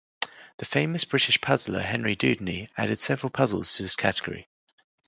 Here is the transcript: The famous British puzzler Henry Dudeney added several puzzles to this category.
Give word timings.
The 0.57 0.65
famous 0.65 1.05
British 1.05 1.39
puzzler 1.41 1.83
Henry 1.83 2.15
Dudeney 2.15 2.69
added 2.75 2.99
several 2.99 3.29
puzzles 3.29 3.71
to 3.77 3.83
this 3.83 3.95
category. 3.95 4.47